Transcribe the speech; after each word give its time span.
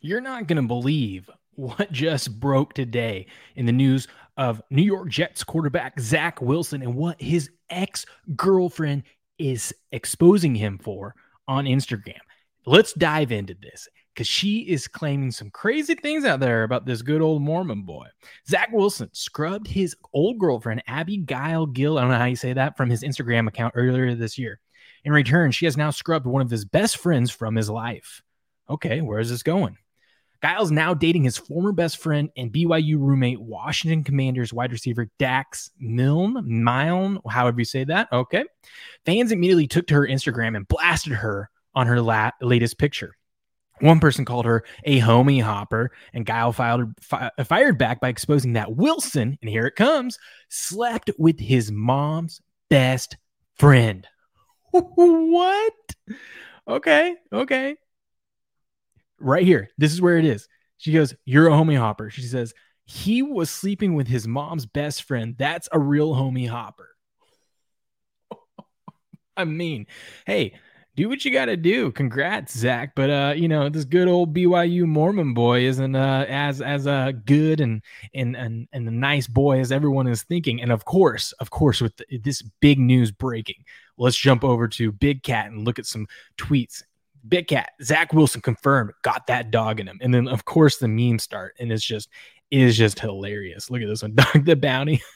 You're 0.00 0.20
not 0.20 0.46
going 0.46 0.60
to 0.60 0.68
believe 0.68 1.30
what 1.54 1.90
just 1.90 2.38
broke 2.38 2.74
today 2.74 3.26
in 3.54 3.66
the 3.66 3.72
news 3.72 4.08
of 4.36 4.62
New 4.70 4.82
York 4.82 5.08
Jets 5.08 5.42
quarterback 5.42 5.98
Zach 5.98 6.40
Wilson 6.42 6.82
and 6.82 6.94
what 6.94 7.20
his 7.20 7.50
ex 7.70 8.04
girlfriend 8.36 9.04
is 9.38 9.74
exposing 9.92 10.54
him 10.54 10.78
for 10.78 11.14
on 11.48 11.64
Instagram. 11.64 12.20
Let's 12.66 12.92
dive 12.92 13.32
into 13.32 13.54
this 13.54 13.88
because 14.14 14.26
she 14.26 14.60
is 14.60 14.86
claiming 14.86 15.30
some 15.30 15.50
crazy 15.50 15.94
things 15.94 16.24
out 16.24 16.40
there 16.40 16.64
about 16.64 16.84
this 16.84 17.00
good 17.00 17.22
old 17.22 17.40
Mormon 17.40 17.82
boy. 17.82 18.06
Zach 18.48 18.70
Wilson 18.72 19.08
scrubbed 19.12 19.66
his 19.66 19.96
old 20.12 20.38
girlfriend, 20.38 20.82
Abigail 20.86 21.66
Gill, 21.66 21.98
I 21.98 22.02
don't 22.02 22.10
know 22.10 22.18
how 22.18 22.24
you 22.26 22.36
say 22.36 22.52
that, 22.52 22.76
from 22.76 22.90
his 22.90 23.02
Instagram 23.02 23.48
account 23.48 23.74
earlier 23.76 24.14
this 24.14 24.36
year. 24.36 24.60
In 25.04 25.12
return, 25.12 25.52
she 25.52 25.64
has 25.66 25.76
now 25.76 25.90
scrubbed 25.90 26.26
one 26.26 26.42
of 26.42 26.50
his 26.50 26.64
best 26.64 26.98
friends 26.98 27.30
from 27.30 27.56
his 27.56 27.70
life. 27.70 28.22
Okay, 28.68 29.00
where 29.00 29.20
is 29.20 29.30
this 29.30 29.42
going? 29.42 29.78
Gile's 30.42 30.70
now 30.70 30.94
dating 30.94 31.24
his 31.24 31.36
former 31.36 31.72
best 31.72 31.98
friend 31.98 32.30
and 32.36 32.52
BYU 32.52 32.98
roommate, 32.98 33.40
Washington 33.40 34.04
Commanders 34.04 34.52
wide 34.52 34.72
receiver 34.72 35.08
Dax 35.18 35.70
Milne, 35.78 36.42
Milne, 36.44 37.20
however 37.28 37.60
you 37.60 37.64
say 37.64 37.84
that. 37.84 38.08
Okay. 38.12 38.44
Fans 39.04 39.32
immediately 39.32 39.66
took 39.66 39.86
to 39.88 39.94
her 39.94 40.06
Instagram 40.06 40.56
and 40.56 40.68
blasted 40.68 41.12
her 41.14 41.50
on 41.74 41.86
her 41.86 42.00
la- 42.00 42.30
latest 42.40 42.78
picture. 42.78 43.16
One 43.80 44.00
person 44.00 44.24
called 44.24 44.46
her 44.46 44.64
a 44.84 45.00
homie 45.00 45.42
hopper, 45.42 45.92
and 46.14 46.24
Gile 46.24 46.52
filed, 46.52 46.94
fi- 47.00 47.30
fired 47.44 47.76
back 47.76 48.00
by 48.00 48.08
exposing 48.08 48.54
that 48.54 48.74
Wilson, 48.74 49.36
and 49.40 49.50
here 49.50 49.66
it 49.66 49.76
comes, 49.76 50.18
slept 50.48 51.10
with 51.18 51.38
his 51.38 51.70
mom's 51.70 52.40
best 52.70 53.18
friend. 53.56 54.06
what? 54.70 55.74
Okay, 56.66 57.16
okay. 57.32 57.76
Right 59.18 59.44
here. 59.44 59.70
This 59.78 59.92
is 59.92 60.00
where 60.00 60.18
it 60.18 60.24
is. 60.24 60.48
She 60.78 60.92
goes, 60.92 61.14
You're 61.24 61.48
a 61.48 61.52
homie 61.52 61.78
hopper. 61.78 62.10
She 62.10 62.22
says, 62.22 62.54
He 62.84 63.22
was 63.22 63.50
sleeping 63.50 63.94
with 63.94 64.08
his 64.08 64.26
mom's 64.26 64.66
best 64.66 65.04
friend. 65.04 65.34
That's 65.38 65.68
a 65.72 65.78
real 65.78 66.14
homie 66.14 66.48
hopper. 66.48 66.90
I 69.36 69.44
mean, 69.44 69.86
hey, 70.26 70.54
do 70.96 71.10
what 71.10 71.24
you 71.24 71.30
got 71.30 71.46
to 71.46 71.56
do. 71.56 71.92
Congrats, 71.92 72.56
Zach. 72.56 72.94
But 72.94 73.10
uh, 73.10 73.34
you 73.36 73.48
know, 73.48 73.68
this 73.68 73.84
good 73.84 74.08
old 74.08 74.34
BYU 74.34 74.86
Mormon 74.86 75.34
boy 75.34 75.66
isn't 75.66 75.94
uh 75.94 76.24
as 76.28 76.62
as 76.62 76.86
uh 76.86 77.12
good 77.24 77.60
and 77.60 77.82
and 78.14 78.34
and 78.34 78.66
and 78.72 78.88
a 78.88 78.90
nice 78.90 79.26
boy 79.26 79.60
as 79.60 79.70
everyone 79.70 80.06
is 80.06 80.22
thinking. 80.22 80.62
And 80.62 80.72
of 80.72 80.84
course, 80.86 81.32
of 81.32 81.50
course, 81.50 81.80
with 81.80 81.96
the, 81.96 82.18
this 82.18 82.42
big 82.60 82.78
news 82.78 83.12
breaking, 83.12 83.62
let's 83.98 84.16
jump 84.16 84.42
over 84.42 84.68
to 84.68 84.90
Big 84.90 85.22
Cat 85.22 85.46
and 85.46 85.64
look 85.64 85.78
at 85.78 85.86
some 85.86 86.06
tweets. 86.38 86.82
Big 87.28 87.48
Cat, 87.48 87.70
Zach 87.82 88.12
Wilson 88.12 88.40
confirmed, 88.40 88.92
got 89.02 89.26
that 89.26 89.50
dog 89.50 89.80
in 89.80 89.88
him. 89.88 89.98
And 90.00 90.12
then 90.12 90.28
of 90.28 90.44
course 90.44 90.78
the 90.78 90.88
memes 90.88 91.22
start, 91.22 91.54
and 91.58 91.72
it's 91.72 91.84
just 91.84 92.08
it 92.50 92.60
is 92.60 92.76
just 92.76 92.98
hilarious. 92.98 93.70
Look 93.70 93.82
at 93.82 93.88
this 93.88 94.02
one, 94.02 94.14
Dog 94.14 94.44
the 94.44 94.56
Bounty. 94.56 95.02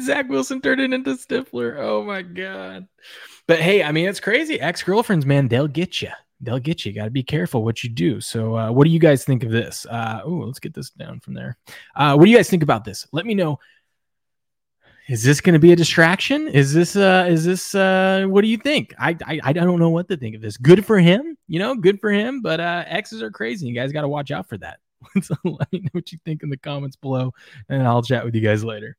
Zach 0.00 0.28
Wilson 0.28 0.62
turned 0.62 0.80
it 0.80 0.92
into 0.92 1.10
Stifler. 1.10 1.76
Oh 1.78 2.02
my 2.02 2.22
god! 2.22 2.88
But 3.46 3.60
hey, 3.60 3.82
I 3.82 3.92
mean, 3.92 4.08
it's 4.08 4.20
crazy. 4.20 4.60
Ex 4.60 4.82
girlfriends, 4.82 5.26
man, 5.26 5.48
they'll 5.48 5.68
get 5.68 6.00
you. 6.00 6.10
They'll 6.40 6.58
get 6.58 6.84
you. 6.84 6.92
Got 6.92 7.04
to 7.04 7.10
be 7.10 7.22
careful 7.22 7.62
what 7.62 7.84
you 7.84 7.90
do. 7.90 8.20
So, 8.20 8.56
uh, 8.56 8.72
what 8.72 8.84
do 8.84 8.90
you 8.90 8.98
guys 8.98 9.24
think 9.24 9.44
of 9.44 9.50
this? 9.50 9.86
Uh, 9.86 10.22
oh, 10.24 10.44
let's 10.46 10.58
get 10.58 10.74
this 10.74 10.90
down 10.90 11.20
from 11.20 11.34
there. 11.34 11.56
Uh, 11.94 12.16
what 12.16 12.24
do 12.24 12.30
you 12.30 12.36
guys 12.36 12.50
think 12.50 12.62
about 12.62 12.84
this? 12.84 13.06
Let 13.12 13.26
me 13.26 13.34
know. 13.34 13.58
Is 15.08 15.24
this 15.24 15.40
going 15.40 15.54
to 15.54 15.58
be 15.58 15.72
a 15.72 15.76
distraction? 15.76 16.46
Is 16.48 16.72
this 16.72 16.94
uh 16.94 17.26
is 17.28 17.44
this 17.44 17.74
uh 17.74 18.24
what 18.28 18.42
do 18.42 18.48
you 18.48 18.56
think? 18.56 18.94
I, 18.98 19.16
I 19.26 19.40
I 19.44 19.52
don't 19.52 19.78
know 19.78 19.90
what 19.90 20.08
to 20.08 20.16
think 20.16 20.36
of 20.36 20.42
this. 20.42 20.56
Good 20.56 20.86
for 20.86 20.98
him, 20.98 21.36
you 21.48 21.58
know, 21.58 21.74
good 21.74 22.00
for 22.00 22.10
him, 22.10 22.40
but 22.40 22.60
uh 22.60 22.84
exes 22.86 23.22
are 23.22 23.30
crazy. 23.30 23.66
You 23.66 23.74
guys 23.74 23.92
got 23.92 24.02
to 24.02 24.08
watch 24.08 24.30
out 24.30 24.48
for 24.48 24.58
that. 24.58 24.78
so 25.22 25.34
let 25.44 25.72
me 25.72 25.80
know 25.80 25.90
what 25.92 26.12
you 26.12 26.18
think 26.24 26.42
in 26.44 26.50
the 26.50 26.56
comments 26.56 26.96
below 26.96 27.32
and 27.68 27.82
I'll 27.82 28.02
chat 28.02 28.24
with 28.24 28.34
you 28.34 28.40
guys 28.40 28.62
later. 28.62 28.96